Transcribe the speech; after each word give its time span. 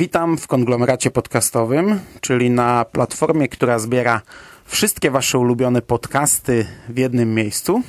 Witam 0.00 0.38
w 0.38 0.46
konglomeracie 0.46 1.10
podcastowym, 1.10 2.00
czyli 2.20 2.50
na 2.50 2.84
platformie, 2.84 3.48
która 3.48 3.78
zbiera 3.78 4.22
wszystkie 4.64 5.10
Wasze 5.10 5.38
ulubione 5.38 5.82
podcasty 5.82 6.66
w 6.88 6.98
jednym 6.98 7.34
miejscu. 7.34 7.82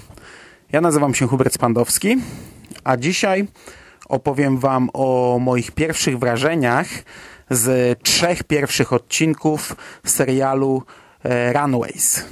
Ja 0.71 0.81
nazywam 0.81 1.13
się 1.13 1.27
Hubert 1.27 1.53
Spandowski, 1.53 2.17
a 2.84 2.97
dzisiaj 2.97 3.47
opowiem 4.09 4.57
Wam 4.57 4.89
o 4.93 5.37
moich 5.41 5.71
pierwszych 5.71 6.20
wrażeniach 6.20 6.87
z 7.49 7.99
trzech 8.03 8.43
pierwszych 8.43 8.93
odcinków 8.93 9.75
serialu 10.05 10.84
e, 11.23 11.53
Runways. 11.53 12.25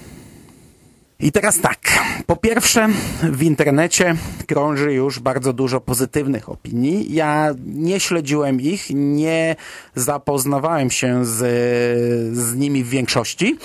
I 1.21 1.31
teraz 1.31 1.59
tak. 1.59 1.79
Po 2.25 2.35
pierwsze, 2.35 2.87
w 3.23 3.43
internecie 3.43 4.15
krąży 4.47 4.93
już 4.93 5.19
bardzo 5.19 5.53
dużo 5.53 5.81
pozytywnych 5.81 6.49
opinii. 6.49 7.13
Ja 7.13 7.55
nie 7.65 7.99
śledziłem 7.99 8.61
ich, 8.61 8.85
nie 8.93 9.55
zapoznawałem 9.95 10.91
się 10.91 11.25
z, 11.25 11.37
z 12.37 12.55
nimi 12.55 12.83
w 12.83 12.89
większości. 12.89 13.57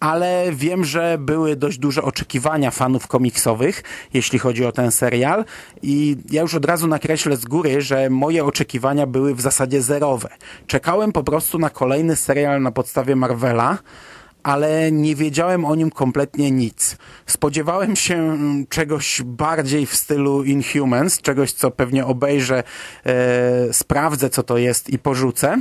Ale 0.00 0.44
wiem, 0.52 0.84
że 0.84 1.18
były 1.20 1.56
dość 1.56 1.78
duże 1.78 2.02
oczekiwania 2.02 2.70
fanów 2.70 3.06
komiksowych, 3.06 3.82
jeśli 4.14 4.38
chodzi 4.38 4.64
o 4.64 4.72
ten 4.72 4.90
serial. 4.90 5.44
I 5.82 6.16
ja 6.30 6.42
już 6.42 6.54
od 6.54 6.64
razu 6.64 6.86
nakreślę 6.86 7.36
z 7.36 7.44
góry, 7.44 7.80
że 7.80 8.10
moje 8.10 8.44
oczekiwania 8.44 9.06
były 9.06 9.34
w 9.34 9.40
zasadzie 9.40 9.82
zerowe. 9.82 10.28
Czekałem 10.66 11.12
po 11.12 11.22
prostu 11.22 11.58
na 11.58 11.70
kolejny 11.70 12.16
serial 12.16 12.62
na 12.62 12.70
podstawie 12.70 13.16
Marvela 13.16 13.78
ale 14.46 14.92
nie 14.92 15.16
wiedziałem 15.16 15.64
o 15.64 15.74
nim 15.74 15.90
kompletnie 15.90 16.50
nic. 16.50 16.96
Spodziewałem 17.26 17.96
się 17.96 18.14
mm, 18.14 18.66
czegoś 18.66 19.22
bardziej 19.24 19.86
w 19.86 19.96
stylu 19.96 20.44
Inhumans, 20.44 21.20
czegoś, 21.20 21.52
co 21.52 21.70
pewnie 21.70 22.06
obejrzę, 22.06 22.62
e, 23.06 23.72
sprawdzę, 23.72 24.30
co 24.30 24.42
to 24.42 24.58
jest 24.58 24.90
i 24.90 24.98
porzucę. 24.98 25.60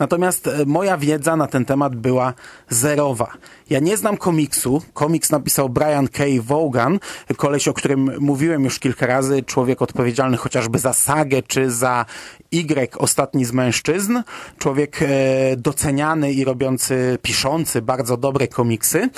Natomiast 0.00 0.46
e, 0.46 0.66
moja 0.66 0.98
wiedza 0.98 1.36
na 1.36 1.46
ten 1.46 1.64
temat 1.64 1.96
była 1.96 2.34
zerowa. 2.68 3.32
Ja 3.70 3.80
nie 3.80 3.96
znam 3.96 4.16
komiksu. 4.16 4.82
Komiks 4.92 5.30
napisał 5.30 5.68
Brian 5.68 6.08
K. 6.08 6.24
Vaughan, 6.42 6.98
koleś, 7.36 7.68
o 7.68 7.74
którym 7.74 8.10
mówiłem 8.20 8.64
już 8.64 8.78
kilka 8.78 9.06
razy, 9.06 9.42
człowiek 9.42 9.82
odpowiedzialny 9.82 10.36
chociażby 10.36 10.78
za 10.78 10.92
sagę 10.92 11.42
czy 11.42 11.70
za 11.70 12.06
Y, 12.54 12.98
ostatni 12.98 13.44
z 13.44 13.52
mężczyzn. 13.52 14.18
Człowiek 14.58 15.02
e, 15.02 15.06
doceniany 15.56 16.32
i 16.32 16.44
robiący, 16.44 17.18
piszący 17.22 17.82
bardzo 17.82 18.16
dobre 18.16 18.48
komiksy. 18.48 19.10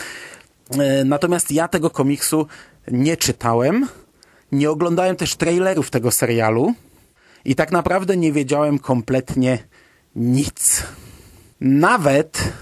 E, 0.78 1.04
natomiast 1.04 1.52
ja 1.52 1.68
tego 1.68 1.90
komiksu 1.90 2.46
nie 2.88 3.16
czytałem. 3.16 3.88
Nie 4.52 4.70
oglądałem 4.70 5.16
też 5.16 5.36
trailerów 5.36 5.90
tego 5.90 6.10
serialu. 6.10 6.74
I 7.44 7.54
tak 7.54 7.72
naprawdę 7.72 8.16
nie 8.16 8.32
wiedziałem 8.32 8.78
kompletnie 8.78 9.58
nic. 10.16 10.82
Nawet 11.60 12.52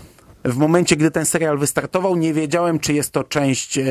w 0.45 0.56
momencie, 0.56 0.97
gdy 0.97 1.11
ten 1.11 1.27
serial 1.27 1.59
wystartował, 1.59 2.17
nie 2.17 2.35
wiedziałem, 2.35 2.79
czy 2.79 2.92
jest 2.92 3.11
to 3.11 3.24
część 3.24 3.79
e, 3.79 3.85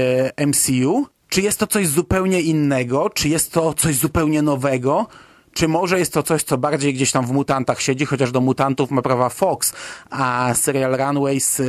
MCU, 0.48 1.08
czy 1.30 1.42
jest 1.42 1.60
to 1.60 1.68
coś 1.68 1.88
zupełnie 1.88 2.42
innego, 2.42 3.10
czy 3.10 3.30
jest 3.30 3.52
to 3.52 3.74
coś 3.74 3.96
zupełnie 3.96 4.42
nowego, 4.42 5.08
czy 5.54 5.68
może 5.68 6.00
jest 6.00 6.14
to 6.14 6.24
coś, 6.24 6.44
co 6.44 6.58
bardziej 6.58 6.94
gdzieś 6.94 7.12
tam 7.12 7.26
w 7.26 7.32
mutantach 7.32 7.82
siedzi, 7.82 8.06
chociaż 8.06 8.32
do 8.32 8.42
mutantów 8.42 8.92
ma 8.92 9.02
prawa 9.02 9.30
Fox, 9.30 9.74
a 10.10 10.54
serial 10.54 10.98
Runways 10.98 11.60
e, 11.60 11.64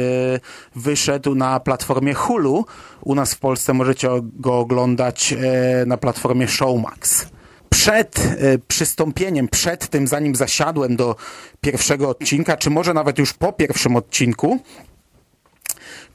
wyszedł 0.76 1.34
na 1.34 1.60
platformie 1.60 2.14
Hulu. 2.14 2.64
U 3.00 3.14
nas 3.14 3.34
w 3.34 3.38
Polsce 3.38 3.72
możecie 3.72 4.09
go 4.22 4.59
oglądać 4.59 5.32
e, 5.32 5.87
na 5.87 5.97
platformie 5.97 6.48
Showmax 6.48 7.26
przed 7.70 8.19
e, 8.19 8.58
przystąpieniem, 8.69 9.48
przed 9.48 9.88
tym, 9.88 10.06
zanim 10.06 10.34
zasiadłem 10.34 10.97
do 10.97 11.16
pierwszego 11.60 12.08
odcinka, 12.08 12.56
czy 12.56 12.70
może 12.70 12.94
nawet 12.94 13.19
już 13.19 13.32
po 13.32 13.53
pierwszym 13.53 13.97
odcinku, 13.97 14.60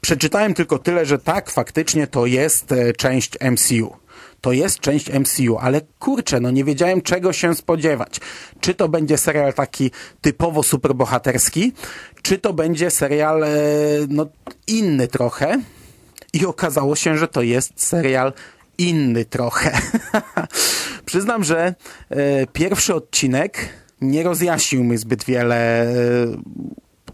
przeczytałem 0.00 0.54
tylko 0.54 0.78
tyle, 0.78 1.06
że 1.06 1.18
tak, 1.18 1.50
faktycznie 1.50 2.06
to 2.06 2.26
jest 2.26 2.72
e, 2.72 2.92
część 2.92 3.32
MCU. 3.40 3.96
To 4.40 4.52
jest 4.52 4.80
część 4.80 5.10
MCU, 5.12 5.58
ale 5.60 5.80
kurczę, 5.98 6.40
no 6.40 6.50
nie 6.50 6.64
wiedziałem 6.64 7.02
czego 7.02 7.32
się 7.32 7.54
spodziewać. 7.54 8.20
Czy 8.60 8.74
to 8.74 8.88
będzie 8.88 9.18
serial 9.18 9.54
taki 9.54 9.90
typowo 10.20 10.62
superbohaterski, 10.62 11.72
czy 12.22 12.38
to 12.38 12.52
będzie 12.52 12.90
serial 12.90 13.44
e, 13.44 13.48
no, 14.08 14.26
inny 14.66 15.08
trochę. 15.08 15.60
I 16.32 16.46
okazało 16.46 16.96
się, 16.96 17.18
że 17.18 17.28
to 17.28 17.42
jest 17.42 17.72
serial 17.76 18.32
inny 18.78 19.24
trochę. 19.24 19.78
Przyznam, 21.06 21.44
że 21.44 21.74
e, 22.10 22.46
pierwszy 22.46 22.94
odcinek 22.94 23.68
nie 24.00 24.22
rozjaśnił 24.22 24.84
mi 24.84 24.96
zbyt 24.96 25.24
wiele, 25.24 25.82
e, 25.82 25.94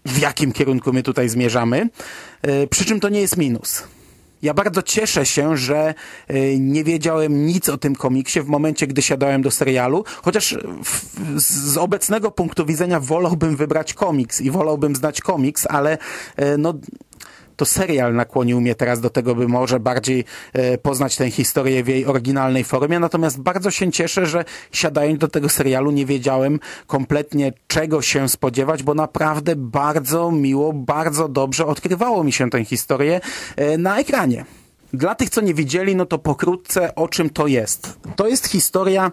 w 0.04 0.18
jakim 0.18 0.52
kierunku 0.52 0.92
my 0.92 1.02
tutaj 1.02 1.28
zmierzamy. 1.28 1.88
E, 2.42 2.66
przy 2.66 2.84
czym 2.84 3.00
to 3.00 3.08
nie 3.08 3.20
jest 3.20 3.36
minus. 3.36 3.82
Ja 4.42 4.54
bardzo 4.54 4.82
cieszę 4.82 5.26
się, 5.26 5.56
że 5.56 5.94
nie 6.58 6.84
wiedziałem 6.84 7.46
nic 7.46 7.68
o 7.68 7.78
tym 7.78 7.94
komiksie 7.94 8.40
w 8.40 8.46
momencie, 8.46 8.86
gdy 8.86 9.02
siadałem 9.02 9.42
do 9.42 9.50
serialu, 9.50 10.04
chociaż 10.22 10.56
w, 10.84 11.40
z 11.40 11.76
obecnego 11.78 12.30
punktu 12.30 12.66
widzenia 12.66 13.00
wolałbym 13.00 13.56
wybrać 13.56 13.94
komiks 13.94 14.40
i 14.40 14.50
wolałbym 14.50 14.96
znać 14.96 15.20
komiks, 15.20 15.66
ale 15.66 15.98
no 16.58 16.74
to 17.62 17.66
serial 17.66 18.14
nakłonił 18.14 18.60
mnie 18.60 18.74
teraz 18.74 19.00
do 19.00 19.10
tego, 19.10 19.34
by 19.34 19.48
może 19.48 19.80
bardziej 19.80 20.24
e, 20.52 20.78
poznać 20.78 21.16
tę 21.16 21.30
historię 21.30 21.84
w 21.84 21.88
jej 21.88 22.06
oryginalnej 22.06 22.64
formie. 22.64 22.98
Natomiast 22.98 23.40
bardzo 23.40 23.70
się 23.70 23.92
cieszę, 23.92 24.26
że 24.26 24.44
siadając 24.72 25.18
do 25.18 25.28
tego 25.28 25.48
serialu 25.48 25.90
nie 25.90 26.06
wiedziałem 26.06 26.60
kompletnie 26.86 27.52
czego 27.66 28.02
się 28.02 28.28
spodziewać, 28.28 28.82
bo 28.82 28.94
naprawdę 28.94 29.56
bardzo 29.56 30.30
miło, 30.30 30.72
bardzo 30.72 31.28
dobrze 31.28 31.66
odkrywało 31.66 32.24
mi 32.24 32.32
się 32.32 32.50
tę 32.50 32.64
historię 32.64 33.20
e, 33.56 33.78
na 33.78 33.98
ekranie. 33.98 34.44
Dla 34.92 35.14
tych, 35.14 35.30
co 35.30 35.40
nie 35.40 35.54
widzieli, 35.54 35.96
no 35.96 36.06
to 36.06 36.18
pokrótce 36.18 36.94
o 36.94 37.08
czym 37.08 37.30
to 37.30 37.46
jest. 37.46 37.98
To 38.16 38.28
jest 38.28 38.46
historia 38.46 39.12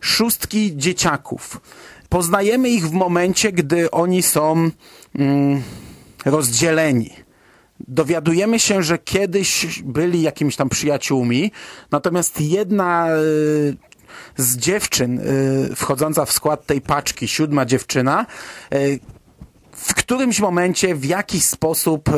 szóstki 0.00 0.76
dzieciaków. 0.76 1.60
Poznajemy 2.08 2.68
ich 2.68 2.88
w 2.88 2.92
momencie, 2.92 3.52
gdy 3.52 3.90
oni 3.90 4.22
są 4.22 4.70
mm, 5.14 5.62
rozdzieleni 6.24 7.23
dowiadujemy 7.80 8.60
się, 8.60 8.82
że 8.82 8.98
kiedyś 8.98 9.82
byli 9.82 10.22
jakimiś 10.22 10.56
tam 10.56 10.68
przyjaciółmi, 10.68 11.52
natomiast 11.90 12.40
jedna 12.40 13.08
e, 13.08 13.16
z 14.36 14.56
dziewczyn 14.56 15.18
e, 15.18 15.22
wchodząca 15.74 16.24
w 16.24 16.32
skład 16.32 16.66
tej 16.66 16.80
paczki, 16.80 17.28
siódma 17.28 17.64
dziewczyna, 17.64 18.26
e, 18.72 18.78
w 19.72 19.94
którymś 19.94 20.40
momencie 20.40 20.94
w 20.94 21.04
jakiś 21.04 21.44
sposób 21.44 22.10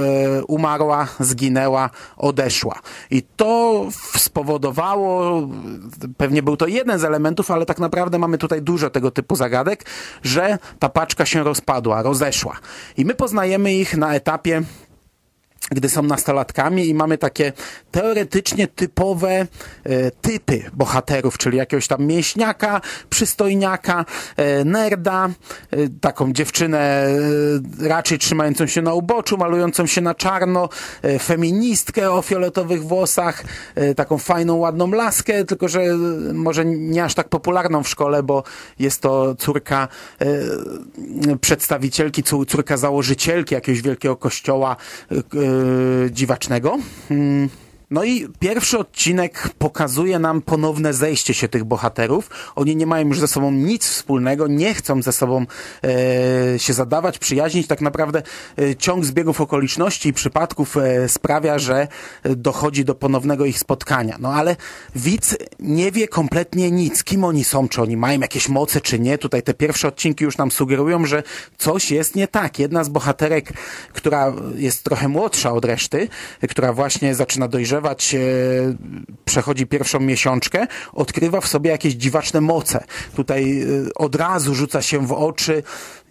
umarła, 0.48 1.08
zginęła, 1.20 1.90
odeszła. 2.16 2.80
I 3.10 3.22
to 3.36 3.84
spowodowało, 4.16 5.48
pewnie 6.16 6.42
był 6.42 6.56
to 6.56 6.66
jeden 6.66 6.98
z 6.98 7.04
elementów, 7.04 7.50
ale 7.50 7.66
tak 7.66 7.78
naprawdę 7.78 8.18
mamy 8.18 8.38
tutaj 8.38 8.62
dużo 8.62 8.90
tego 8.90 9.10
typu 9.10 9.36
zagadek, 9.36 9.86
że 10.22 10.58
ta 10.78 10.88
paczka 10.88 11.26
się 11.26 11.42
rozpadła, 11.42 12.02
rozeszła. 12.02 12.56
I 12.96 13.04
my 13.04 13.14
poznajemy 13.14 13.74
ich 13.74 13.96
na 13.96 14.14
etapie 14.14 14.62
gdy 15.70 15.88
są 15.88 16.02
nastolatkami 16.02 16.88
i 16.88 16.94
mamy 16.94 17.18
takie 17.18 17.52
teoretycznie 17.90 18.68
typowe 18.68 19.30
e, 19.30 19.46
typy 20.10 20.62
bohaterów, 20.72 21.38
czyli 21.38 21.58
jakiegoś 21.58 21.86
tam 21.88 22.06
mięśniaka, 22.06 22.80
przystojniaka, 23.10 24.04
e, 24.36 24.64
nerda, 24.64 25.28
e, 25.70 25.76
taką 26.00 26.32
dziewczynę 26.32 26.78
e, 26.78 27.88
raczej 27.88 28.18
trzymającą 28.18 28.66
się 28.66 28.82
na 28.82 28.94
uboczu, 28.94 29.36
malującą 29.36 29.86
się 29.86 30.00
na 30.00 30.14
czarno, 30.14 30.68
e, 31.02 31.18
feministkę 31.18 32.12
o 32.12 32.22
fioletowych 32.22 32.84
włosach, 32.84 33.44
e, 33.74 33.94
taką 33.94 34.18
fajną, 34.18 34.56
ładną 34.56 34.90
laskę, 34.90 35.44
tylko 35.44 35.68
że 35.68 35.80
może 36.32 36.64
nie 36.64 37.04
aż 37.04 37.14
tak 37.14 37.28
popularną 37.28 37.82
w 37.82 37.88
szkole, 37.88 38.22
bo 38.22 38.42
jest 38.78 39.02
to 39.02 39.34
córka 39.34 39.88
przedstawicielki, 41.40 42.22
córka 42.22 42.76
założycielki 42.76 43.54
jakiegoś 43.54 43.82
wielkiego 43.82 44.16
kościoła 44.16 44.76
dziwacznego. 46.10 46.78
No 47.90 48.04
i 48.04 48.28
pierwszy 48.38 48.78
odcinek 48.78 49.48
pokazuje 49.58 50.18
nam 50.18 50.42
ponowne 50.42 50.94
zejście 50.94 51.34
się 51.34 51.48
tych 51.48 51.64
bohaterów. 51.64 52.30
Oni 52.56 52.76
nie 52.76 52.86
mają 52.86 53.08
już 53.08 53.20
ze 53.20 53.28
sobą 53.28 53.50
nic 53.50 53.86
wspólnego, 53.86 54.46
nie 54.46 54.74
chcą 54.74 55.02
ze 55.02 55.12
sobą 55.12 55.46
e, 55.84 56.58
się 56.58 56.72
zadawać, 56.72 57.18
przyjaźnić. 57.18 57.66
Tak 57.66 57.80
naprawdę 57.80 58.22
e, 58.58 58.76
ciąg 58.76 59.04
zbiegów 59.04 59.40
okoliczności 59.40 60.08
i 60.08 60.12
przypadków 60.12 60.76
e, 60.76 61.08
sprawia, 61.08 61.58
że 61.58 61.88
dochodzi 62.24 62.84
do 62.84 62.94
ponownego 62.94 63.44
ich 63.44 63.58
spotkania. 63.58 64.16
No 64.20 64.32
ale 64.32 64.56
widz 64.94 65.36
nie 65.58 65.92
wie 65.92 66.08
kompletnie 66.08 66.70
nic, 66.70 67.04
kim 67.04 67.24
oni 67.24 67.44
są, 67.44 67.68
czy 67.68 67.82
oni 67.82 67.96
mają 67.96 68.20
jakieś 68.20 68.48
moce, 68.48 68.80
czy 68.80 68.98
nie. 68.98 69.18
Tutaj 69.18 69.42
te 69.42 69.54
pierwsze 69.54 69.88
odcinki 69.88 70.24
już 70.24 70.38
nam 70.38 70.50
sugerują, 70.50 71.06
że 71.06 71.22
coś 71.58 71.90
jest 71.90 72.14
nie 72.14 72.28
tak. 72.28 72.58
Jedna 72.58 72.84
z 72.84 72.88
bohaterek, 72.88 73.52
która 73.92 74.32
jest 74.54 74.84
trochę 74.84 75.08
młodsza 75.08 75.52
od 75.52 75.64
reszty, 75.64 76.08
która 76.48 76.72
właśnie 76.72 77.14
zaczyna 77.14 77.48
dojrzewać, 77.48 77.75
e, 77.78 78.18
przechodzi 79.24 79.66
pierwszą 79.66 80.00
miesiączkę, 80.00 80.66
odkrywa 80.92 81.40
w 81.40 81.48
sobie 81.48 81.70
jakieś 81.70 81.94
dziwaczne 81.94 82.40
moce. 82.40 82.84
Tutaj 83.16 83.62
e, 83.62 83.66
od 83.94 84.14
razu 84.14 84.54
rzuca 84.54 84.82
się 84.82 85.06
w 85.06 85.12
oczy 85.12 85.62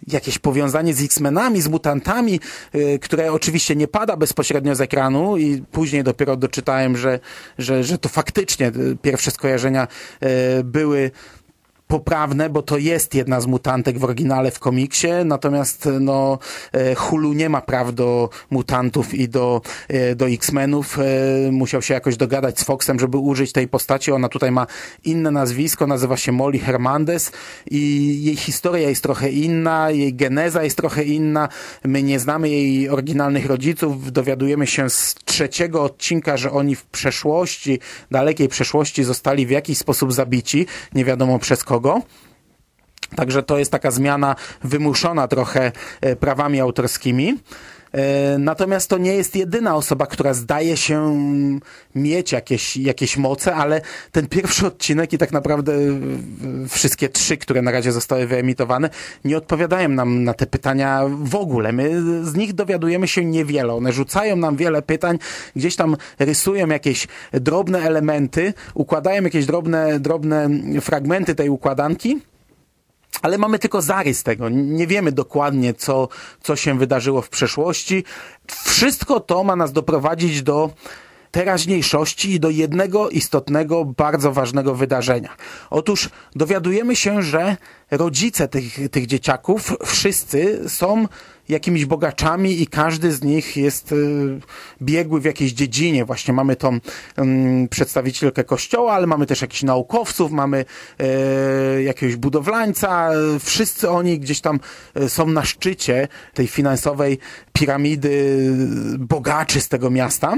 jakieś 0.06 0.38
powiązanie 0.38 0.94
z 0.94 1.02
X-Menami, 1.02 1.62
z 1.62 1.68
mutantami, 1.68 2.40
e, 2.72 2.98
które 2.98 3.32
oczywiście 3.32 3.76
nie 3.76 3.88
pada 3.88 4.16
bezpośrednio 4.16 4.74
z 4.74 4.80
ekranu 4.80 5.36
i 5.36 5.62
później 5.72 6.04
dopiero 6.04 6.36
doczytałem, 6.36 6.96
że, 6.96 7.20
że, 7.58 7.84
że 7.84 7.98
to 7.98 8.08
faktycznie 8.08 8.72
pierwsze 9.02 9.30
skojarzenia 9.30 9.88
były 10.64 11.10
poprawne, 11.88 12.50
bo 12.50 12.62
to 12.62 12.78
jest 12.78 13.14
jedna 13.14 13.40
z 13.40 13.46
mutantek 13.46 13.98
w 13.98 14.04
oryginale 14.04 14.50
w 14.50 14.58
komiksie, 14.58 15.08
natomiast 15.24 15.88
no, 16.00 16.38
e, 16.72 16.94
Hulu 16.94 17.32
nie 17.32 17.48
ma 17.48 17.60
praw 17.60 17.94
do 17.94 18.30
mutantów 18.50 19.14
i 19.14 19.28
do, 19.28 19.60
e, 19.88 20.14
do 20.14 20.28
X-Menów. 20.28 20.98
E, 20.98 21.02
musiał 21.52 21.82
się 21.82 21.94
jakoś 21.94 22.16
dogadać 22.16 22.60
z 22.60 22.64
Foxem, 22.64 23.00
żeby 23.00 23.18
użyć 23.18 23.52
tej 23.52 23.68
postaci. 23.68 24.12
Ona 24.12 24.28
tutaj 24.28 24.50
ma 24.50 24.66
inne 25.04 25.30
nazwisko, 25.30 25.86
nazywa 25.86 26.16
się 26.16 26.32
Molly 26.32 26.58
Hernandez 26.58 27.32
i 27.70 28.24
jej 28.24 28.36
historia 28.36 28.88
jest 28.88 29.02
trochę 29.02 29.30
inna, 29.30 29.90
jej 29.90 30.14
geneza 30.14 30.64
jest 30.64 30.76
trochę 30.76 31.04
inna. 31.04 31.48
My 31.84 32.02
nie 32.02 32.18
znamy 32.18 32.48
jej 32.48 32.88
oryginalnych 32.88 33.46
rodziców. 33.46 34.12
Dowiadujemy 34.12 34.66
się 34.66 34.90
z 34.90 35.14
trzeciego 35.24 35.82
odcinka, 35.82 36.36
że 36.36 36.52
oni 36.52 36.76
w 36.76 36.84
przeszłości, 36.84 37.78
dalekiej 38.10 38.48
przeszłości 38.48 39.04
zostali 39.04 39.46
w 39.46 39.50
jakiś 39.50 39.78
sposób 39.78 40.12
zabici. 40.12 40.66
Nie 40.94 41.04
wiadomo 41.04 41.38
przez 41.38 41.64
kogo 41.64 41.75
Także 43.16 43.42
to 43.42 43.58
jest 43.58 43.72
taka 43.72 43.90
zmiana 43.90 44.36
wymuszona 44.64 45.28
trochę 45.28 45.72
e, 46.00 46.16
prawami 46.16 46.60
autorskimi. 46.60 47.38
E, 47.96 48.38
natomiast 48.38 48.90
to 48.90 48.98
nie 48.98 49.14
jest 49.14 49.36
jedyna 49.36 49.76
osoba, 49.76 50.06
która 50.06 50.34
zdaje 50.34 50.76
się 50.76 51.20
mieć 51.94 52.32
jakieś, 52.32 52.76
jakieś 52.76 53.16
moce, 53.16 53.54
ale 53.54 53.80
ten 54.12 54.26
pierwszy 54.26 54.66
odcinek 54.66 55.12
i 55.12 55.18
tak 55.18 55.32
naprawdę 55.32 55.72
wszystkie 56.68 57.08
trzy, 57.08 57.36
które 57.36 57.62
na 57.62 57.70
razie 57.70 57.92
zostały 57.92 58.26
wyemitowane, 58.26 58.90
nie 59.24 59.36
odpowiadają 59.36 59.88
nam 59.88 60.24
na 60.24 60.34
te 60.34 60.46
pytania 60.46 61.02
w 61.08 61.34
ogóle. 61.34 61.72
My 61.72 62.02
z 62.24 62.34
nich 62.34 62.52
dowiadujemy 62.52 63.08
się 63.08 63.24
niewiele. 63.24 63.74
One 63.74 63.92
rzucają 63.92 64.36
nam 64.36 64.56
wiele 64.56 64.82
pytań, 64.82 65.18
gdzieś 65.56 65.76
tam 65.76 65.96
rysują 66.18 66.68
jakieś 66.68 67.08
drobne 67.32 67.78
elementy, 67.78 68.54
układają 68.74 69.22
jakieś 69.22 69.46
drobne, 69.46 70.00
drobne 70.00 70.48
fragmenty 70.80 71.34
tej 71.34 71.48
układanki 71.48 72.20
ale 73.22 73.38
mamy 73.38 73.58
tylko 73.58 73.82
zarys 73.82 74.22
tego. 74.22 74.48
Nie 74.48 74.86
wiemy 74.86 75.12
dokładnie, 75.12 75.74
co, 75.74 76.08
co 76.42 76.56
się 76.56 76.78
wydarzyło 76.78 77.22
w 77.22 77.28
przeszłości. 77.28 78.04
Wszystko 78.46 79.20
to 79.20 79.44
ma 79.44 79.56
nas 79.56 79.72
doprowadzić 79.72 80.42
do 80.42 80.70
teraźniejszości 81.36 82.30
i 82.32 82.40
do 82.40 82.50
jednego 82.50 83.10
istotnego, 83.10 83.84
bardzo 83.84 84.32
ważnego 84.32 84.74
wydarzenia. 84.74 85.36
Otóż 85.70 86.08
dowiadujemy 86.34 86.96
się, 86.96 87.22
że 87.22 87.56
rodzice 87.90 88.48
tych, 88.48 88.90
tych 88.90 89.06
dzieciaków 89.06 89.76
wszyscy 89.84 90.64
są 90.68 91.06
jakimiś 91.48 91.84
bogaczami 91.84 92.62
i 92.62 92.66
każdy 92.66 93.12
z 93.12 93.22
nich 93.22 93.56
jest 93.56 93.92
y, 93.92 94.40
biegły 94.82 95.20
w 95.20 95.24
jakiejś 95.24 95.52
dziedzinie. 95.52 96.04
Właśnie 96.04 96.34
mamy 96.34 96.56
tą 96.56 96.78
um, 97.16 97.68
przedstawicielkę 97.68 98.44
kościoła, 98.44 98.92
ale 98.92 99.06
mamy 99.06 99.26
też 99.26 99.40
jakichś 99.40 99.62
naukowców, 99.62 100.32
mamy 100.32 100.64
e, 100.98 101.82
jakiegoś 101.82 102.16
budowlańca. 102.16 103.10
Wszyscy 103.40 103.90
oni 103.90 104.18
gdzieś 104.18 104.40
tam 104.40 104.60
e, 104.94 105.08
są 105.08 105.26
na 105.26 105.44
szczycie 105.44 106.08
tej 106.34 106.46
finansowej 106.46 107.18
piramidy 107.52 108.36
bogaczy 108.98 109.60
z 109.60 109.68
tego 109.68 109.90
miasta. 109.90 110.36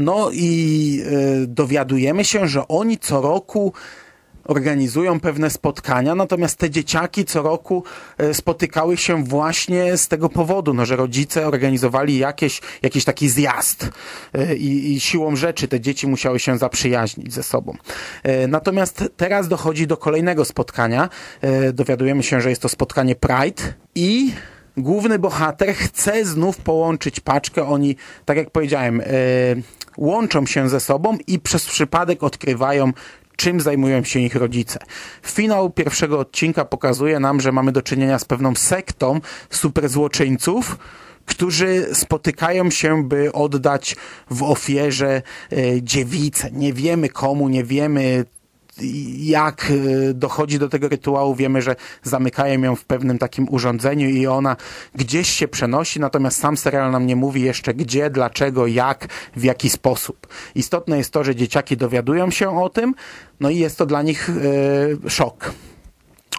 No 0.00 0.30
i 0.32 1.02
e, 1.04 1.46
dowiadujemy 1.46 2.24
się, 2.24 2.48
że 2.48 2.68
oni 2.68 2.98
co 2.98 3.20
roku 3.20 3.72
organizują 4.44 5.20
pewne 5.20 5.50
spotkania, 5.50 6.14
natomiast 6.14 6.56
te 6.56 6.70
dzieciaki 6.70 7.24
co 7.24 7.42
roku 7.42 7.84
e, 8.18 8.34
spotykały 8.34 8.96
się 8.96 9.24
właśnie 9.24 9.96
z 9.96 10.08
tego 10.08 10.28
powodu, 10.28 10.74
no, 10.74 10.86
że 10.86 10.96
rodzice 10.96 11.46
organizowali 11.46 12.18
jakieś, 12.18 12.60
jakiś 12.82 13.04
taki 13.04 13.28
zjazd 13.28 13.88
e, 14.34 14.56
i, 14.56 14.92
i 14.92 15.00
siłą 15.00 15.36
rzeczy 15.36 15.68
te 15.68 15.80
dzieci 15.80 16.06
musiały 16.06 16.38
się 16.38 16.58
zaprzyjaźnić 16.58 17.32
ze 17.32 17.42
sobą. 17.42 17.76
Natomiast 18.48 19.04
teraz 19.16 19.48
dochodzi 19.48 19.86
do 19.86 19.96
kolejnego 19.96 20.44
spotkania. 20.44 21.08
Dowiadujemy 21.72 22.22
się, 22.22 22.40
że 22.40 22.50
jest 22.50 22.62
to 22.62 22.68
spotkanie 22.68 23.14
Pride 23.14 23.62
i 23.94 24.32
główny 24.76 25.18
bohater 25.18 25.74
chce 25.74 26.24
znów 26.24 26.56
połączyć 26.56 27.20
paczkę. 27.20 27.66
Oni, 27.66 27.96
tak 28.24 28.36
jak 28.36 28.50
powiedziałem, 28.50 29.02
łączą 30.00 30.46
się 30.46 30.68
ze 30.68 30.80
sobą 30.80 31.18
i 31.26 31.38
przez 31.38 31.66
przypadek 31.66 32.22
odkrywają, 32.22 32.92
czym 33.36 33.60
zajmują 33.60 34.04
się 34.04 34.20
ich 34.20 34.34
rodzice. 34.34 34.78
Finał 35.26 35.70
pierwszego 35.70 36.18
odcinka 36.18 36.64
pokazuje 36.64 37.20
nam, 37.20 37.40
że 37.40 37.52
mamy 37.52 37.72
do 37.72 37.82
czynienia 37.82 38.18
z 38.18 38.24
pewną 38.24 38.54
sektą 38.54 39.20
superzłoczyńców, 39.50 40.78
którzy 41.26 41.86
spotykają 41.92 42.70
się, 42.70 43.04
by 43.04 43.32
oddać 43.32 43.96
w 44.30 44.42
ofierze 44.42 45.22
e, 45.52 45.82
dziewicę. 45.82 46.50
Nie 46.52 46.72
wiemy 46.72 47.08
komu, 47.08 47.48
nie 47.48 47.64
wiemy 47.64 48.24
jak 49.18 49.70
e, 49.70 50.14
dochodzi 50.14 50.58
do 50.58 50.68
tego 50.68 50.88
rytuału, 50.88 51.34
wiemy, 51.34 51.62
że 51.62 51.76
zamykają 52.02 52.62
ją 52.62 52.76
w 52.76 52.84
pewnym 52.84 53.18
takim 53.18 53.48
urządzeniu 53.50 54.08
i 54.08 54.26
ona 54.26 54.56
gdzieś 54.94 55.28
się 55.28 55.48
przenosi, 55.48 56.00
natomiast 56.00 56.40
sam 56.40 56.56
serial 56.56 56.90
nam 56.90 57.06
nie 57.06 57.16
mówi 57.16 57.42
jeszcze 57.42 57.74
gdzie, 57.74 58.10
dlaczego, 58.10 58.66
jak, 58.66 59.08
w 59.36 59.44
jaki 59.44 59.70
sposób. 59.70 60.26
Istotne 60.54 60.98
jest 60.98 61.12
to, 61.12 61.24
że 61.24 61.36
dzieciaki 61.36 61.76
dowiadują 61.76 62.30
się 62.30 62.60
o 62.60 62.68
tym, 62.68 62.94
no 63.40 63.50
i 63.50 63.58
jest 63.58 63.78
to 63.78 63.86
dla 63.86 64.02
nich 64.02 64.30
yy, 65.02 65.10
szok. 65.10 65.52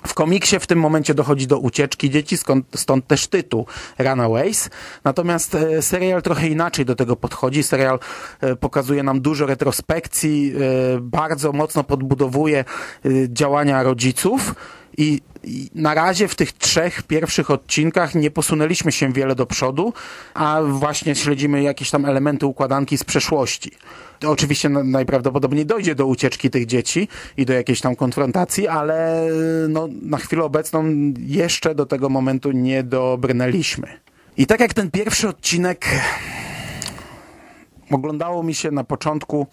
W 0.08 0.14
komiksie 0.14 0.60
w 0.60 0.68
tym 0.68 0.80
momencie 0.80 1.14
dochodzi 1.14 1.48
do 1.48 1.60
ucieczki 1.60 2.10
dzieci, 2.10 2.38
skąd, 2.38 2.66
stąd 2.76 3.08
też 3.08 3.28
tytuł 3.28 3.66
Runaways. 4.00 4.70
Natomiast 5.04 5.56
e, 5.56 5.82
serial 5.82 6.22
trochę 6.22 6.48
inaczej 6.48 6.86
do 6.86 6.96
tego 6.96 7.16
podchodzi. 7.16 7.64
Serial 7.64 8.00
e, 8.42 8.56
pokazuje 8.56 9.04
nam 9.04 9.22
dużo 9.22 9.46
retrospekcji, 9.46 10.54
e, 10.96 11.00
bardzo 11.02 11.52
mocno 11.52 11.84
podbudowuje 11.84 12.60
e, 12.60 13.10
działania 13.30 13.84
rodziców 13.84 14.56
i, 14.98 15.22
i 15.31 15.31
na 15.76 15.94
razie 15.94 16.28
w 16.28 16.36
tych 16.36 16.52
trzech 16.52 17.04
pierwszych 17.04 17.52
odcinkach 17.52 18.16
nie 18.16 18.32
posunęliśmy 18.32 18.92
się 18.92 19.14
wiele 19.14 19.36
do 19.36 19.46
przodu, 19.46 19.94
a 20.34 20.62
właśnie 20.68 21.16
śledzimy 21.16 21.64
jakieś 21.64 21.92
tam 21.92 22.06
elementy 22.06 22.46
układanki 22.46 22.98
z 22.98 23.04
przeszłości. 23.04 23.72
Oczywiście 24.28 24.70
najprawdopodobniej 24.70 25.66
dojdzie 25.66 25.96
do 25.96 26.06
ucieczki 26.06 26.50
tych 26.50 26.66
dzieci 26.66 27.08
i 27.38 27.46
do 27.46 27.54
jakiejś 27.54 27.82
tam 27.82 27.96
konfrontacji, 27.96 28.68
ale 28.68 29.28
no, 29.70 29.90
na 30.02 30.18
chwilę 30.18 30.44
obecną 30.44 30.84
jeszcze 31.20 31.76
do 31.76 31.86
tego 31.86 32.10
momentu 32.10 32.52
nie 32.52 32.84
dobrnęliśmy. 32.84 33.88
I 34.38 34.48
tak 34.48 34.60
jak 34.60 34.74
ten 34.74 34.92
pierwszy 34.92 35.28
odcinek 35.28 35.86
oglądało 37.92 38.44
mi 38.44 38.54
się 38.54 38.72
na 38.72 38.84
początku 38.84 39.48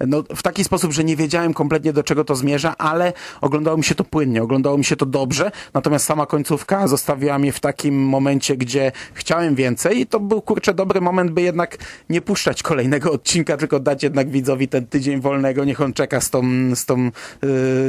no, 0.00 0.22
w 0.36 0.42
taki 0.42 0.64
sposób, 0.64 0.92
że 0.92 1.04
nie 1.04 1.16
wiedziałem 1.16 1.54
kompletnie 1.54 1.92
do 1.92 2.02
czego 2.02 2.24
to 2.24 2.36
zmierza, 2.36 2.74
ale 2.78 3.12
oglądało 3.40 3.76
mi 3.76 3.84
się 3.84 3.94
to 3.94 4.04
płynnie, 4.04 4.42
oglądało 4.42 4.78
mi 4.78 4.84
się 4.84 4.96
to 4.96 5.06
dobrze, 5.06 5.50
natomiast 5.74 6.04
sama 6.04 6.26
końcówka 6.26 6.88
zostawiła 6.88 7.38
mnie 7.38 7.52
w 7.52 7.60
takim 7.60 7.94
momencie, 7.94 8.56
gdzie 8.56 8.92
chciałem 9.14 9.54
więcej 9.54 10.00
i 10.00 10.06
to 10.06 10.20
był 10.20 10.42
kurczę 10.42 10.74
dobry 10.74 11.00
moment, 11.00 11.30
by 11.30 11.42
jednak 11.42 11.76
nie 12.10 12.20
puszczać 12.20 12.62
kolejnego 12.62 13.12
odcinka, 13.12 13.56
tylko 13.56 13.80
dać 13.80 14.02
jednak 14.02 14.30
widzowi 14.30 14.68
ten 14.68 14.86
tydzień 14.86 15.20
wolnego, 15.20 15.64
niech 15.64 15.80
on 15.80 15.92
czeka 15.92 16.20
z 16.20 16.30
tą, 16.30 16.42
z 16.74 16.84
tą 16.86 17.04
yy, 17.04 17.10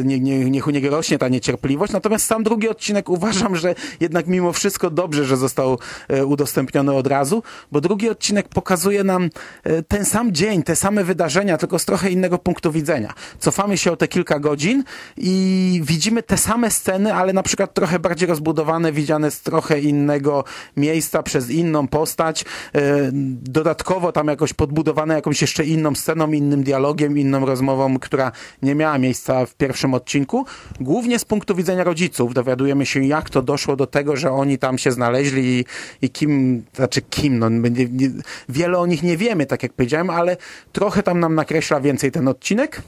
nie, 0.05 0.19
nie, 0.19 0.49
niech 0.49 0.67
u 0.67 0.69
niego 0.69 0.89
rośnie 0.89 1.17
ta 1.17 1.27
niecierpliwość, 1.27 1.93
natomiast 1.93 2.25
sam 2.25 2.43
drugi 2.43 2.69
odcinek 2.69 3.09
uważam, 3.09 3.55
że 3.55 3.75
jednak 3.99 4.27
mimo 4.27 4.53
wszystko 4.53 4.89
dobrze, 4.89 5.25
że 5.25 5.37
został 5.37 5.79
yy, 6.09 6.25
udostępniony 6.25 6.93
od 6.93 7.07
razu, 7.07 7.43
bo 7.71 7.81
drugi 7.81 8.09
odcinek 8.09 8.47
pokazuje 8.47 9.03
nam 9.03 9.29
yy, 9.65 9.83
ten 9.83 10.05
sam 10.05 10.31
dzień, 10.31 10.63
te 10.63 10.75
same 10.75 11.03
wydarzenia, 11.03 11.57
tylko 11.57 11.79
z 11.79 11.85
trochę 11.85 11.96
innego 12.05 12.37
punktu 12.37 12.71
widzenia. 12.71 13.13
Cofamy 13.39 13.77
się 13.77 13.91
o 13.91 13.97
te 13.97 14.07
kilka 14.07 14.39
godzin 14.39 14.83
i 15.17 15.81
widzimy 15.83 16.23
te 16.23 16.37
same 16.37 16.71
sceny, 16.71 17.13
ale 17.13 17.33
na 17.33 17.43
przykład 17.43 17.73
trochę 17.73 17.99
bardziej 17.99 18.27
rozbudowane, 18.27 18.91
widziane 18.91 19.31
z 19.31 19.41
trochę 19.41 19.79
innego 19.79 20.43
miejsca, 20.77 21.23
przez 21.23 21.49
inną 21.49 21.87
postać. 21.87 22.45
E, 22.75 23.09
dodatkowo 23.41 24.11
tam 24.11 24.27
jakoś 24.27 24.53
podbudowane 24.53 25.15
jakąś 25.15 25.41
jeszcze 25.41 25.65
inną 25.65 25.95
sceną, 25.95 26.31
innym 26.31 26.63
dialogiem, 26.63 27.17
inną 27.17 27.45
rozmową, 27.45 27.99
która 27.99 28.31
nie 28.61 28.75
miała 28.75 28.97
miejsca 28.97 29.45
w 29.45 29.55
pierwszym 29.55 29.93
odcinku. 29.93 30.45
Głównie 30.79 31.19
z 31.19 31.25
punktu 31.25 31.55
widzenia 31.55 31.83
rodziców 31.83 32.33
dowiadujemy 32.33 32.85
się, 32.85 33.05
jak 33.05 33.29
to 33.29 33.41
doszło 33.41 33.75
do 33.75 33.87
tego, 33.87 34.15
że 34.15 34.31
oni 34.31 34.57
tam 34.57 34.77
się 34.77 34.91
znaleźli 34.91 35.59
i, 35.59 35.65
i 36.01 36.09
kim, 36.09 36.63
znaczy 36.73 37.01
kim, 37.01 37.39
no 37.39 37.49
nie, 37.49 37.69
nie, 37.69 38.09
wiele 38.49 38.77
o 38.77 38.85
nich 38.85 39.03
nie 39.03 39.17
wiemy, 39.17 39.45
tak 39.45 39.63
jak 39.63 39.73
powiedziałem, 39.73 40.09
ale 40.09 40.37
trochę 40.71 41.03
tam 41.03 41.19
nam 41.19 41.35
nakreśla 41.35 41.79
więcej 41.87 42.11
ten 42.11 42.27
odcinek. 42.27 42.81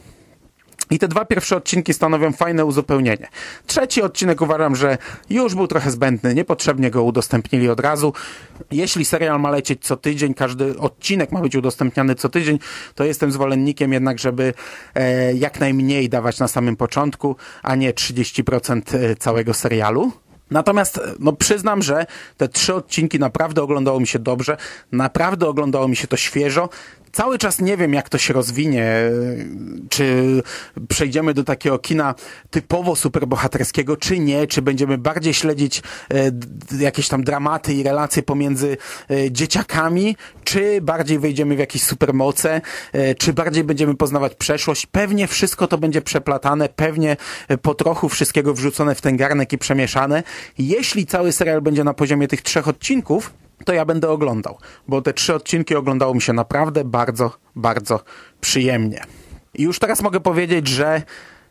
I 0.91 0.99
te 0.99 1.07
dwa 1.07 1.25
pierwsze 1.25 1.55
odcinki 1.55 1.93
stanowią 1.93 2.31
fajne 2.31 2.65
uzupełnienie. 2.65 3.27
Trzeci 3.67 4.01
odcinek 4.01 4.41
uważam, 4.41 4.75
że 4.75 4.97
już 5.29 5.55
był 5.55 5.67
trochę 5.67 5.91
zbędny, 5.91 6.35
niepotrzebnie 6.35 6.91
go 6.91 7.03
udostępnili 7.03 7.69
od 7.69 7.79
razu. 7.79 8.13
Jeśli 8.71 9.05
serial 9.05 9.39
ma 9.39 9.49
lecieć 9.49 9.85
co 9.85 9.97
tydzień, 9.97 10.33
każdy 10.33 10.77
odcinek 10.77 11.31
ma 11.31 11.41
być 11.41 11.55
udostępniany 11.55 12.15
co 12.15 12.29
tydzień, 12.29 12.59
to 12.95 13.03
jestem 13.03 13.31
zwolennikiem 13.31 13.93
jednak, 13.93 14.19
żeby 14.19 14.53
e, 14.95 15.33
jak 15.33 15.59
najmniej 15.59 16.09
dawać 16.09 16.39
na 16.39 16.47
samym 16.47 16.75
początku, 16.75 17.35
a 17.63 17.75
nie 17.75 17.93
30% 17.93 18.95
e, 18.95 19.15
całego 19.15 19.53
serialu. 19.53 20.11
Natomiast 20.51 20.97
e, 20.97 21.01
no, 21.19 21.33
przyznam, 21.33 21.81
że 21.81 22.05
te 22.37 22.47
trzy 22.47 22.73
odcinki 22.75 23.19
naprawdę 23.19 23.61
oglądało 23.61 23.99
mi 23.99 24.07
się 24.07 24.19
dobrze, 24.19 24.57
naprawdę 24.91 25.47
oglądało 25.47 25.87
mi 25.87 25.95
się 25.95 26.07
to 26.07 26.17
świeżo. 26.17 26.69
Cały 27.11 27.37
czas 27.37 27.61
nie 27.61 27.77
wiem, 27.77 27.93
jak 27.93 28.09
to 28.09 28.17
się 28.17 28.33
rozwinie, 28.33 28.83
e, 28.83 29.11
czy 29.89 30.41
przejdziemy 30.89 31.33
do 31.33 31.43
takiego 31.43 31.79
kina 31.79 32.15
typowo 32.49 32.95
superbohaterskiego, 32.95 33.97
czy 33.97 34.19
nie, 34.19 34.47
czy 34.47 34.61
będziemy 34.61 34.97
bardziej 34.97 35.33
śledzić 35.33 35.81
e, 36.13 36.31
jakieś 36.79 37.07
tam 37.07 37.23
dramaty 37.23 37.73
i 37.73 37.83
relacje 37.83 38.23
pomiędzy 38.23 38.77
e, 39.09 39.31
dzieciakami, 39.31 40.15
czy 40.43 40.81
bardziej 40.81 41.19
wejdziemy 41.19 41.55
w 41.55 41.59
jakieś 41.59 41.83
supermoce, 41.83 42.61
czy 43.17 43.33
bardziej 43.33 43.63
będziemy 43.63 43.95
poznawać 43.95 44.35
przeszłość. 44.35 44.85
Pewnie 44.85 45.27
wszystko 45.27 45.67
to 45.67 45.77
będzie 45.77 46.01
przeplatane, 46.01 46.69
pewnie 46.69 47.17
po 47.61 47.75
trochu 47.75 48.09
wszystkiego 48.09 48.53
wrzucone 48.53 48.95
w 48.95 49.01
ten 49.01 49.17
garnek 49.17 49.53
i 49.53 49.57
przemieszane. 49.57 50.23
Jeśli 50.57 51.05
cały 51.05 51.31
serial 51.31 51.61
będzie 51.61 51.83
na 51.83 51.93
poziomie 51.93 52.27
tych 52.27 52.41
trzech 52.41 52.67
odcinków, 52.67 53.33
to 53.65 53.73
ja 53.73 53.85
będę 53.85 54.09
oglądał, 54.09 54.57
bo 54.87 55.01
te 55.01 55.13
trzy 55.13 55.35
odcinki 55.35 55.75
oglądało 55.75 56.13
mi 56.13 56.21
się 56.21 56.33
naprawdę 56.33 56.83
bardzo, 56.83 57.31
bardzo 57.55 57.99
przyjemnie. 58.41 59.03
I 59.53 59.63
już 59.63 59.79
teraz 59.79 60.01
mogę 60.01 60.19
powiedzieć, 60.19 60.67
że 60.67 61.01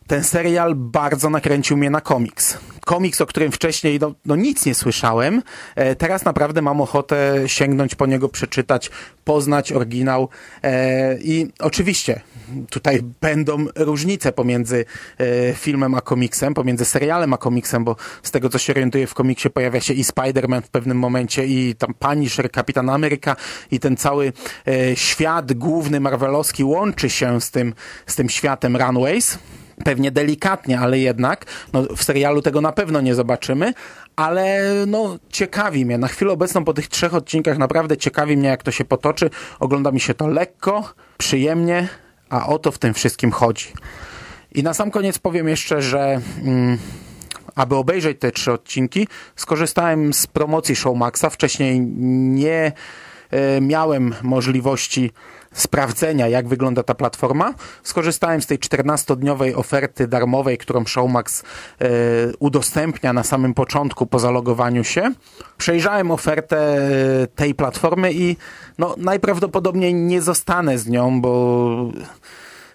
ten 0.06 0.24
serial 0.24 0.74
bardzo 0.74 1.30
nakręcił 1.30 1.76
mnie 1.76 1.90
na 1.90 2.00
komiks. 2.00 2.58
Komiks, 2.84 3.20
o 3.20 3.26
którym 3.26 3.52
wcześniej 3.52 3.98
no, 4.00 4.14
no 4.26 4.36
nic 4.36 4.66
nie 4.66 4.74
słyszałem. 4.74 5.42
E, 5.76 5.94
teraz 5.94 6.24
naprawdę 6.24 6.62
mam 6.62 6.80
ochotę 6.80 7.42
sięgnąć 7.46 7.94
po 7.94 8.06
niego, 8.06 8.28
przeczytać, 8.28 8.90
poznać 9.24 9.72
oryginał. 9.72 10.28
E, 10.62 11.18
I 11.18 11.52
oczywiście 11.60 12.20
tutaj 12.70 13.02
będą 13.20 13.66
różnice 13.76 14.32
pomiędzy 14.32 14.84
e, 15.18 15.54
filmem 15.54 15.94
a 15.94 16.00
komiksem, 16.00 16.54
pomiędzy 16.54 16.84
serialem 16.84 17.32
a 17.32 17.36
komiksem, 17.36 17.84
bo 17.84 17.96
z 18.22 18.30
tego 18.30 18.48
co 18.48 18.58
się 18.58 18.72
orientuję 18.72 19.06
w 19.06 19.14
komiksie 19.14 19.50
pojawia 19.50 19.80
się 19.80 19.94
i 19.94 20.04
Spider-Man 20.04 20.62
w 20.62 20.68
pewnym 20.68 20.98
momencie 20.98 21.46
i 21.46 21.74
tam 21.74 21.94
Punisher, 21.94 22.50
Kapitan 22.50 22.90
Ameryka 22.90 23.36
i 23.70 23.80
ten 23.80 23.96
cały 23.96 24.32
e, 24.68 24.96
świat 24.96 25.52
główny 25.52 26.00
marvelowski 26.00 26.64
łączy 26.64 27.10
się 27.10 27.40
z 27.40 27.50
tym, 27.50 27.74
z 28.06 28.14
tym 28.14 28.28
światem 28.28 28.76
Runways 28.76 29.38
pewnie 29.84 30.10
delikatnie, 30.10 30.80
ale 30.80 30.98
jednak 30.98 31.46
no, 31.72 31.82
w 31.96 32.02
serialu 32.04 32.42
tego 32.42 32.60
na 32.60 32.72
pewno 32.72 33.00
nie 33.00 33.14
zobaczymy, 33.14 33.74
ale 34.16 34.62
no, 34.86 35.18
ciekawi 35.28 35.86
mnie. 35.86 35.98
Na 35.98 36.08
chwilę 36.08 36.32
obecną 36.32 36.64
po 36.64 36.74
tych 36.74 36.88
trzech 36.88 37.14
odcinkach 37.14 37.58
naprawdę 37.58 37.96
ciekawi 37.96 38.36
mnie, 38.36 38.48
jak 38.48 38.62
to 38.62 38.70
się 38.70 38.84
potoczy. 38.84 39.30
Ogląda 39.60 39.90
mi 39.90 40.00
się 40.00 40.14
to 40.14 40.26
lekko, 40.26 40.94
przyjemnie, 41.18 41.88
a 42.30 42.46
o 42.46 42.58
to 42.58 42.72
w 42.72 42.78
tym 42.78 42.94
wszystkim 42.94 43.30
chodzi. 43.30 43.66
I 44.54 44.62
na 44.62 44.74
sam 44.74 44.90
koniec 44.90 45.18
powiem 45.18 45.48
jeszcze, 45.48 45.82
że 45.82 46.20
mm, 46.44 46.78
aby 47.54 47.76
obejrzeć 47.76 48.18
te 48.20 48.32
trzy 48.32 48.52
odcinki, 48.52 49.08
skorzystałem 49.36 50.12
z 50.12 50.26
promocji 50.26 50.76
Showmaxa. 50.76 51.24
Wcześniej 51.30 51.80
nie 51.80 52.72
e, 53.30 53.60
miałem 53.60 54.14
możliwości 54.22 55.10
sprawdzenia, 55.58 56.28
jak 56.28 56.48
wygląda 56.48 56.82
ta 56.82 56.94
platforma. 56.94 57.54
Skorzystałem 57.82 58.42
z 58.42 58.46
tej 58.46 58.58
14-dniowej 58.58 59.54
oferty 59.54 60.08
darmowej, 60.08 60.58
którą 60.58 60.84
Showmax 60.84 61.42
e, 61.80 61.86
udostępnia 62.38 63.12
na 63.12 63.22
samym 63.22 63.54
początku 63.54 64.06
po 64.06 64.18
zalogowaniu 64.18 64.84
się. 64.84 65.12
Przejrzałem 65.58 66.10
ofertę 66.10 66.58
e, 66.58 67.26
tej 67.26 67.54
platformy 67.54 68.12
i 68.12 68.36
no, 68.78 68.94
najprawdopodobniej 68.98 69.94
nie 69.94 70.22
zostanę 70.22 70.78
z 70.78 70.88
nią, 70.88 71.20
bo 71.20 71.92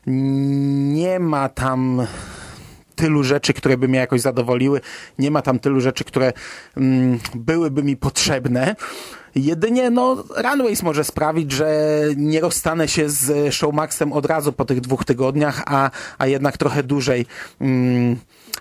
nie 0.08 1.20
ma 1.20 1.50
tam 1.50 2.08
tylu 2.96 3.24
rzeczy, 3.24 3.54
które 3.54 3.78
by 3.78 3.88
mnie 3.88 4.00
jakoś 4.00 4.22
zadowoliły. 4.22 4.82
Nie 5.20 5.32
ma 5.32 5.42
tam 5.42 5.60
tylu 5.60 5.82
rzeczy, 5.82 6.04
które 6.04 6.34
mm, 6.78 7.20
byłyby 7.36 7.84
mi 7.84 7.98
potrzebne. 7.98 8.76
Jedynie 9.36 9.90
no, 9.90 10.24
Runways 10.38 10.84
może 10.84 11.04
sprawić, 11.04 11.52
że 11.52 12.00
nie 12.18 12.42
rozstanę 12.42 12.88
się 12.88 13.10
z 13.10 13.54
Showmaxem 13.54 14.14
od 14.14 14.26
razu 14.26 14.54
po 14.54 14.66
tych 14.66 14.82
dwóch 14.82 15.06
tygodniach, 15.06 15.64
a, 15.66 15.92
a 16.18 16.28
jednak 16.28 16.58
trochę 16.58 16.84
dłużej 16.84 17.26
mm, 17.62 18.16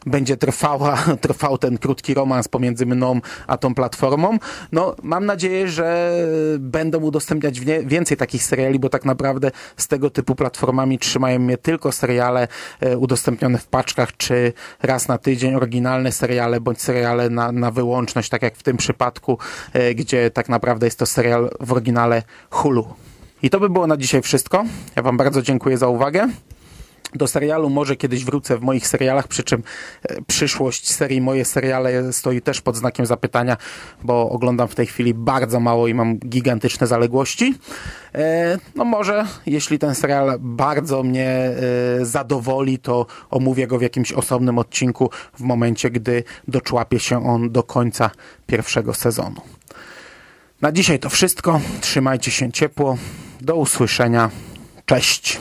będzie 0.07 0.37
trwała, 0.37 0.97
trwał 1.21 1.59
ten 1.59 1.79
krótki 1.79 2.15
romans 2.15 2.49
pomiędzy 2.49 2.87
mną 2.87 3.21
a 3.47 3.59
tą 3.59 3.75
platformą. 3.75 4.39
No, 4.73 4.97
mam 5.03 5.27
nadzieję, 5.27 5.69
że 5.69 6.13
będą 6.59 7.01
udostępniać 7.01 7.61
więcej 7.85 8.17
takich 8.17 8.43
seriali, 8.43 8.79
bo 8.79 8.89
tak 8.89 9.05
naprawdę 9.05 9.51
z 9.77 9.89
tego 9.89 10.11
typu 10.11 10.35
platformami 10.35 10.99
trzymają 10.99 11.39
mnie 11.39 11.59
tylko 11.59 11.93
seriale 11.93 12.49
e, 12.81 12.99
udostępnione 12.99 13.59
w 13.59 13.67
paczkach, 13.67 14.17
czy 14.17 14.53
raz 14.83 15.09
na 15.09 15.19
tydzień 15.19 15.55
oryginalne 15.55 16.13
seriale, 16.13 16.61
bądź 16.61 16.83
seriale 16.83 17.31
na, 17.31 17.53
na 17.53 17.71
wyłączność, 17.71 18.29
tak 18.29 18.43
jak 18.43 18.57
w 18.57 18.63
tym 18.63 18.77
przypadku, 18.77 19.39
e, 19.73 19.95
gdzie 19.95 20.31
tak 20.31 20.49
naprawdę 20.49 20.87
jest 20.87 20.99
to 20.99 21.07
serial 21.07 21.51
w 21.61 21.73
oryginale 21.73 22.23
Hulu. 22.51 22.87
I 23.43 23.51
to 23.51 23.61
by 23.61 23.69
było 23.69 23.87
na 23.87 23.97
dzisiaj 23.97 24.23
wszystko. 24.23 24.65
Ja 24.97 25.03
Wam 25.03 25.17
bardzo 25.17 25.43
dziękuję 25.43 25.79
za 25.79 25.89
uwagę. 25.89 26.29
Do 27.15 27.27
serialu 27.27 27.71
może 27.71 27.97
kiedyś 27.97 28.25
wrócę 28.25 28.59
w 28.59 28.63
moich 28.63 28.87
serialach, 28.87 29.29
przy 29.29 29.43
czym 29.45 29.63
e, 30.03 30.23
przyszłość 30.23 30.93
serii 30.93 31.21
Moje 31.21 31.45
seriale 31.45 32.13
stoi 32.13 32.43
też 32.43 32.61
pod 32.61 32.77
znakiem 32.77 33.07
zapytania, 33.07 33.57
bo 34.03 34.31
oglądam 34.31 34.69
w 34.69 34.75
tej 34.75 34.87
chwili 34.87 35.15
bardzo 35.15 35.61
mało 35.61 35.89
i 35.89 35.95
mam 35.95 36.19
gigantyczne 36.19 36.87
zaległości. 36.87 37.55
E, 38.15 38.59
no 38.75 38.85
może, 38.85 39.27
jeśli 39.47 39.79
ten 39.79 39.95
serial 39.95 40.39
bardzo 40.41 41.03
mnie 41.03 41.29
e, 41.29 41.55
zadowoli, 42.05 42.79
to 42.79 43.07
omówię 43.31 43.67
go 43.67 43.79
w 43.79 43.83
jakimś 43.83 44.13
osobnym 44.13 44.59
odcinku 44.59 45.11
w 45.35 45.41
momencie, 45.41 45.91
gdy 45.91 46.25
doczłapie 46.49 46.99
się 46.99 47.27
on 47.27 47.51
do 47.51 47.63
końca 47.63 48.11
pierwszego 48.47 48.95
sezonu. 48.95 49.41
Na 50.63 50.73
dzisiaj 50.73 50.99
to 50.99 51.11
wszystko. 51.11 51.61
Trzymajcie 51.81 52.31
się 52.31 52.53
ciepło. 52.53 52.97
Do 53.41 53.57
usłyszenia. 53.57 54.31
Cześć. 54.87 55.41